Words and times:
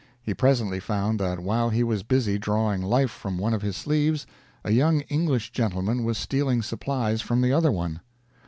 He 0.19 0.33
presently 0.33 0.79
found 0.79 1.19
that 1.19 1.39
while 1.41 1.69
he 1.69 1.83
was 1.83 2.01
busy 2.01 2.39
drawing 2.39 2.81
life 2.81 3.11
from 3.11 3.37
one 3.37 3.53
of 3.53 3.61
his 3.61 3.77
sleeves 3.77 4.25
a 4.63 4.71
young 4.71 5.01
English 5.09 5.51
gentleman 5.51 6.03
was 6.03 6.17
stealing 6.17 6.63
supplies 6.63 7.21
from 7.21 7.39
the 7.41 7.53
other 7.53 7.71
one. 7.71 7.99